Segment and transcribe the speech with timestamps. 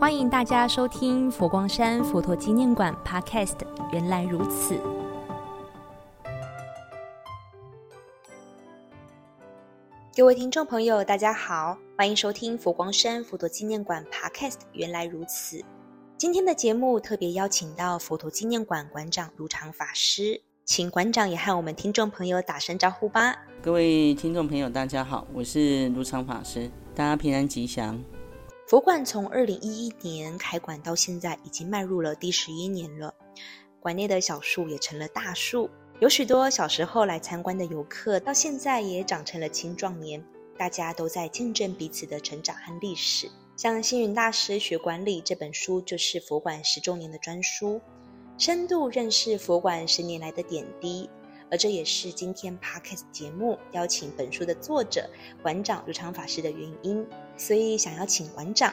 [0.00, 3.58] 欢迎大家收听佛光山佛陀纪念馆 Podcast。
[3.92, 4.80] 原来如此，
[10.16, 14.60] 各位听众朋友，大家好，欢迎收听佛光山佛陀纪念馆 Podcast。
[14.72, 15.62] 原来如此，
[16.16, 23.36] 今天的节目特别邀请到佛陀纪念馆馆长如常法师，请馆长也和我们听众朋友打声招呼吧。
[23.60, 28.02] 各位听众朋友，大家好，我是如常法师，大家平安吉祥。
[28.70, 33.12] 佛馆从二零一一年开馆到现在，已经迈入了第十一年了。
[33.80, 40.24] 馆内的小树也成了大树，有许多小时候来参观的游客，到现在也长成了青壮年。
[40.56, 43.28] 大家都在见证彼此的成长和历史。
[43.56, 47.80] 像星云大师学管理这本书，就是佛馆十周年的专书，
[48.38, 51.10] 深度认识佛馆十年来的点滴。
[51.50, 55.10] 而这也是今天 podcast 节目邀请本书的作者
[55.42, 57.04] 馆长如常法师的原因，
[57.36, 58.72] 所以想要请馆长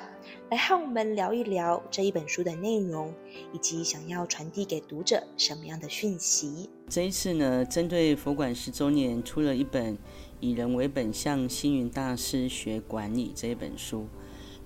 [0.51, 3.11] 来和我们聊一聊这一本书的内容，
[3.51, 6.69] 以及想要传递给读者什么样的讯息。
[6.87, 9.97] 这一次呢，针对佛馆十周年，出了一本
[10.39, 14.05] 以人为本向星云大师学管理这一本书。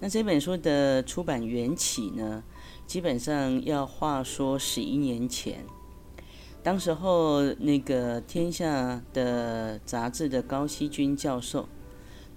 [0.01, 2.43] 那这本书的出版缘起呢，
[2.85, 5.63] 基本上要话说十一年前。
[6.63, 11.67] 当时候，那个天下的杂志的高希军教授，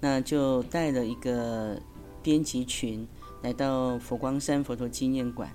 [0.00, 1.78] 那就带了一个
[2.22, 3.06] 编辑群
[3.42, 5.54] 来到佛光山佛陀纪念馆。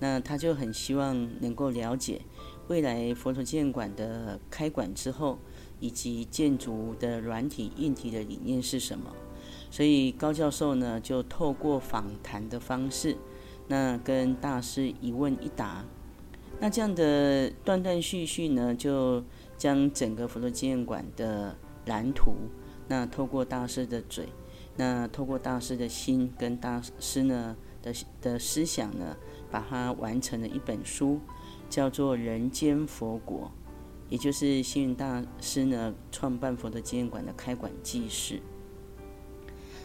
[0.00, 2.22] 那他就很希望能够了解
[2.68, 5.38] 未来佛陀纪念馆的开馆之后，
[5.78, 9.14] 以及建筑的软体、硬体的理念是什么。
[9.70, 13.16] 所以高教授呢，就透过访谈的方式，
[13.68, 15.84] 那跟大师一问一答。
[16.60, 19.24] 那这样的断断续续呢，就
[19.56, 22.34] 将整个佛陀纪念馆的蓝图，
[22.86, 24.28] 那透过大师的嘴，
[24.76, 29.16] 那透过大师的心跟大师呢的的思想呢，
[29.50, 31.18] 把它完成了一本书，
[31.70, 33.46] 叫做《人间佛国》，
[34.10, 38.38] 也就是星云大师呢创办佛陀纪念馆的开馆记事。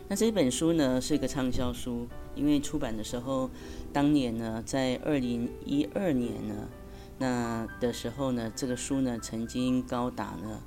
[0.07, 3.49] 那这本书呢是一个畅销书，因为出版的时候，
[3.91, 6.69] 当年呢在二零一二年呢，
[7.17, 10.61] 那的时候呢，这个书呢曾经高达呢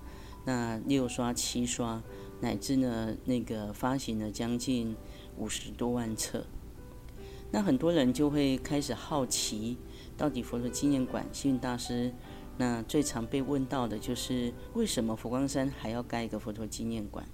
[0.44, 2.02] 那六刷七刷，
[2.40, 4.96] 乃至呢那个发行了将近
[5.36, 6.44] 五十多万册。
[7.52, 9.78] 那很多人就会开始好奇，
[10.16, 12.12] 到底佛陀纪念馆幸运大师
[12.56, 17.24] 那最常被问到的就是为什么佛光山还要盖一个佛陀纪念馆？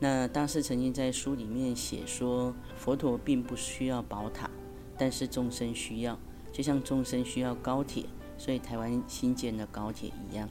[0.00, 4.48] 那大师曾经在书里面写说，佛陀并不需要宝塔，
[4.96, 6.16] 但是众生需要，
[6.52, 8.04] 就像众生需要高铁，
[8.36, 10.48] 所以台湾新建的高铁一样。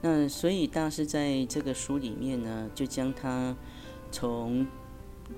[0.00, 3.56] 那所以大师在这个书里面呢，就将他
[4.10, 4.66] 从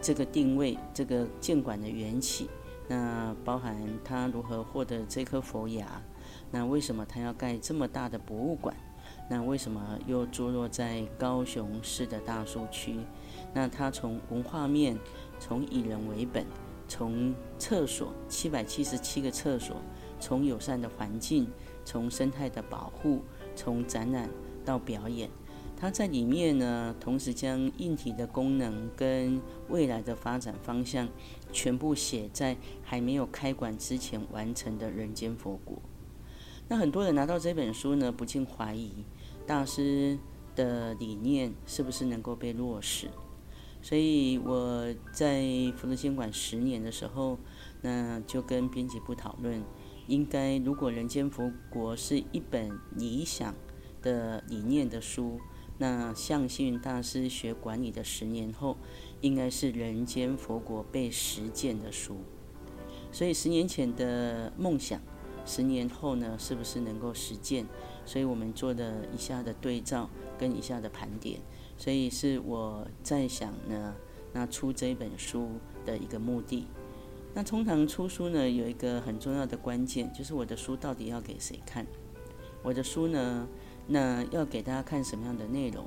[0.01, 2.49] 这个定位、这个建馆的缘起，
[2.89, 6.03] 那包含他如何获得这颗佛牙，
[6.51, 8.75] 那为什么他要盖这么大的博物馆？
[9.33, 12.97] 那为什么又坐落在高雄市的大树区？
[13.55, 14.99] 那它从文化面，
[15.39, 16.45] 从以人为本，
[16.89, 19.77] 从厕所七百七十七个厕所，
[20.19, 21.47] 从友善的环境，
[21.85, 23.23] 从生态的保护，
[23.55, 24.29] 从展览
[24.65, 25.31] 到表演，
[25.77, 31.09] 它在里面呢，同时将硬体的功能跟未来的发展方向，
[31.53, 35.81] 全部写在还没有开馆之前完成的人间佛国。
[36.67, 39.05] 那很多人拿到这本书呢，不禁怀疑。
[39.51, 40.17] 大师
[40.55, 43.09] 的理念是不是能够被落实？
[43.83, 45.43] 所以我在
[45.77, 47.37] 福德监管十年的时候，
[47.83, 49.61] 那就跟编辑部讨论，
[50.07, 53.53] 应该如果《人间佛国》是一本理想
[54.01, 55.41] 的理念的书，
[55.79, 58.77] 那向幸运大师学管理的十年后，
[59.21, 62.19] 应该是《人间佛国》被实践的书。
[63.11, 65.01] 所以十年前的梦想，
[65.45, 67.67] 十年后呢，是不是能够实践？
[68.07, 70.09] 所以我们做的一下的对照
[70.39, 71.41] 跟一下的盘点，
[71.77, 73.95] 所以是我在想呢，
[74.33, 75.49] 那出这本书
[75.85, 76.67] 的一个目的。
[77.33, 81.87] 那通常出书呢，有一个很重要的关键，就是我的书到底要给谁看？
[82.63, 83.47] 我的书呢，
[83.87, 85.87] 那要给大家看什么样的内容？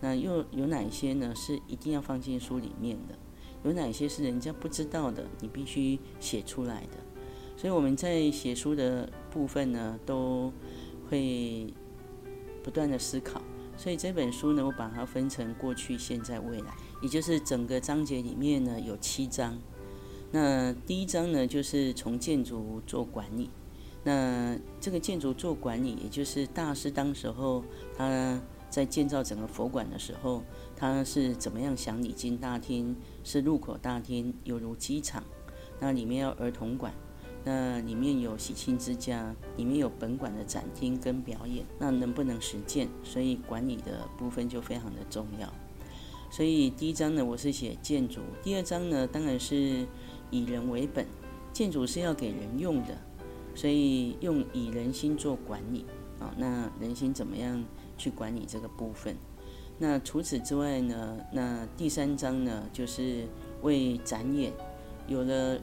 [0.00, 3.14] 那又有哪些呢是一定要放进书里面的？
[3.62, 5.24] 有哪些是人家不知道的？
[5.40, 7.11] 你必须写出来的。
[7.62, 10.52] 所以我们在写书的部分呢，都。
[11.10, 11.70] 会
[12.64, 13.42] 不断的思考，
[13.76, 19.58] 所以这本书呢，我把它分成过去、现在、未来，也就是整个章节里面呢有七章。
[20.30, 23.50] 那第一章呢，就是从建筑做管理。
[24.02, 27.62] 那这个建筑做管理，也就是大师当时候
[27.94, 30.42] 他在建造整个佛馆的时候，
[30.74, 35.22] 他是怎么样想礼金大厅是入口大厅，犹如机场。
[35.78, 36.90] 那里面有儿童馆，
[37.44, 42.88] 那里面有喜庆之家，里面有本馆的展厅跟表演，那能不能实践？
[43.02, 45.52] 所以管理的部分就非常的重要。
[46.30, 49.86] 所以第一章呢，我是写建筑；第二章呢，当然是
[50.30, 51.06] 以人为本，
[51.52, 52.96] 建筑是要给人用的，
[53.54, 55.84] 所以用以人心做管理
[56.18, 56.32] 啊。
[56.38, 57.62] 那人心怎么样
[57.98, 59.16] 去管理这个部分？
[59.78, 61.18] 那除此之外呢？
[61.32, 63.26] 那第三章呢，就是
[63.62, 64.52] 为展演
[65.08, 65.58] 有了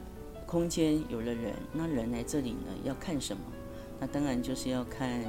[0.50, 1.54] 空间，有了人。
[1.72, 3.40] 那人来这里呢，要看什么？
[4.00, 5.22] 那当然就是要看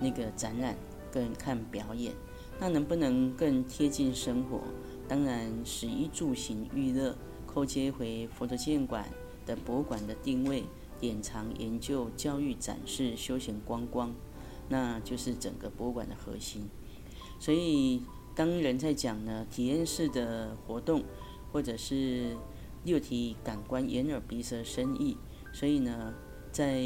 [0.00, 0.76] 那个展览，
[1.12, 2.12] 跟看表演。
[2.58, 4.62] 那能不能更贴近生活？
[5.06, 7.16] 当然，食衣住行娱乐
[7.46, 9.08] 扣接回佛陀纪念馆
[9.46, 10.64] 的博物馆的定位，
[10.98, 14.12] 典藏研究、教育、展示、休闲观光，
[14.68, 16.68] 那就是整个博物馆的核心。
[17.38, 18.02] 所以，
[18.34, 21.04] 当人在讲呢，体验式的活动，
[21.52, 22.36] 或者是
[22.84, 25.16] 六体感官眼耳鼻舌身意，
[25.52, 26.14] 所以呢，
[26.50, 26.82] 在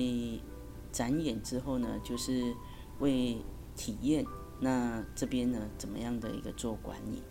[0.90, 2.54] 展演之后呢，就是
[3.00, 3.36] 为
[3.76, 4.24] 体验。
[4.60, 7.22] 那这边呢，怎么样的一个做管理？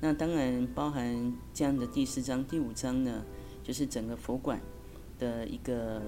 [0.00, 3.24] 那当然包含这样的第四章、第五章呢，
[3.62, 4.60] 就是整个佛馆
[5.18, 6.02] 的一个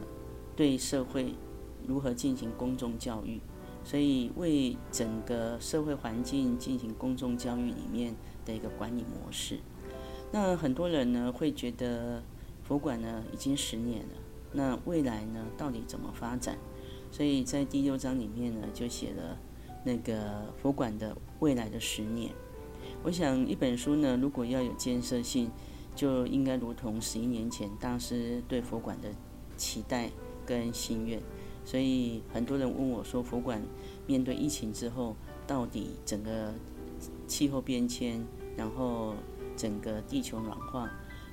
[0.55, 1.35] 对社会
[1.87, 3.41] 如何进行公众教育。
[3.85, 8.15] 所以，为整个社会环境进行公众教育里面
[8.45, 9.61] 的一个管理模式。
[10.31, 12.23] 那很多人呢会觉得
[12.63, 14.15] 佛馆呢已经十年了，
[14.53, 16.59] 那未来呢到底怎么发展？
[17.11, 19.39] 所以在第六章里面呢就写了
[19.85, 22.31] 那个佛馆的未来的十年。
[23.03, 25.51] 我想一本书呢如果要有建设性，
[25.95, 29.09] 就应该如同十一年前大师对佛馆的
[29.57, 30.11] 期待
[30.45, 31.21] 跟心愿。
[31.65, 33.63] 所以很多人问我说：“佛馆
[34.07, 35.15] 面对疫情之后，
[35.47, 36.55] 到底整个
[37.27, 38.25] 气候变迁，
[38.57, 39.15] 然后
[39.59, 40.89] 整个地球暖化，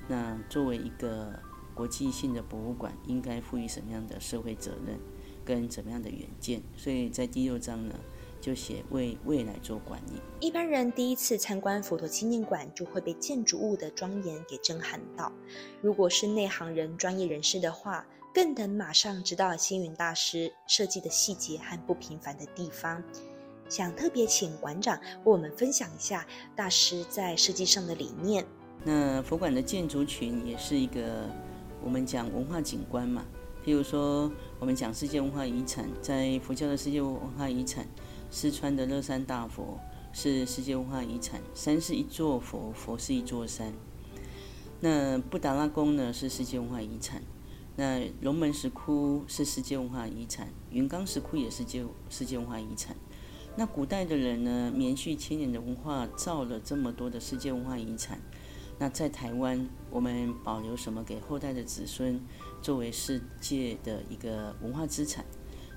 [0.08, 1.32] 那作为一个
[1.72, 4.98] 国际性的博物馆，应该赋予什么样的社会责任，
[5.44, 7.94] 跟怎么样的远见？”所以在第六章呢，
[8.40, 10.20] 就写为未来做管理。
[10.40, 15.32] 一般人第一次参观佛陀纪念馆，就会被建筑物的庄严给震撼到。
[15.80, 23.02] 如果是内行人、专业人士的话，更能马上知道星云大师设计的细节和不平凡的地方。
[23.68, 28.44] 想特别请馆长为我们分享一下大师在设计上的理念。
[28.84, 31.28] 那佛馆的建筑群也是一个
[31.82, 33.24] 我们讲文化景观嘛，
[33.64, 34.30] 譬如说
[34.60, 37.86] 我们讲世界文化遗产，在佛教的世界文化遗产，
[38.30, 39.78] 四川的乐山大佛
[40.12, 43.72] 是世界文化遗产，山是一座佛，佛是一座山。
[44.78, 47.22] 那布达拉宫呢是世界文化遗产。
[47.78, 52.96] 那龙门石窟是世界文化遗产，云冈石窟也是界世界文化遗产。
[53.58, 58.20] 那古代的人呢，延续千年的文化，造了这么多的世界文化遗产。
[58.78, 62.20] 那在台湾，我们保留什么给后代的子孙，
[62.60, 65.24] 作为世界的一个文化资产？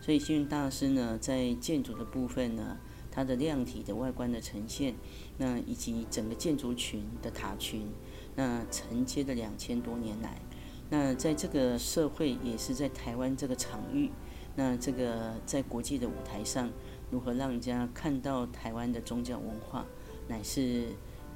[0.02, 2.78] 所以星云大师呢，在建筑的部分呢，
[3.10, 4.96] 它的量体的外观的呈现，
[5.38, 7.88] 那以及整个建筑群的塔群，
[8.36, 10.42] 那承接了两千多年来。
[10.90, 14.10] 那在这个社会，也是在台湾这个场域，
[14.56, 16.70] 那这个在国际的舞台上，
[17.12, 19.86] 如何让人家看到台湾的宗教文化，
[20.28, 20.88] 乃是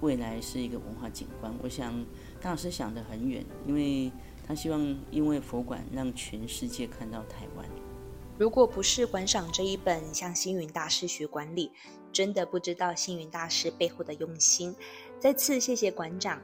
[0.01, 1.53] 未来是一个文化景观？
[1.63, 2.05] 我想
[2.41, 4.11] 大师想得很远，因为
[4.45, 7.65] 他希望因为佛馆让全世界看到台湾。
[8.37, 11.67] 如果不是观赏这一本《向星云大师学管理》，
[12.11, 14.75] 真的不知道星云大师背后的用心。
[15.19, 16.41] 再次谢谢馆长。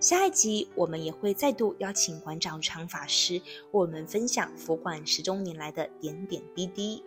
[0.00, 7.04] 下一集，我们也会再度邀请馆长常法师为我们分享佛馆十周年来的点点滴滴。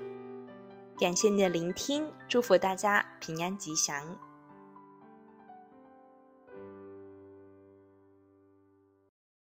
[0.98, 4.18] 感谢你的聆听，祝福大家平安吉祥。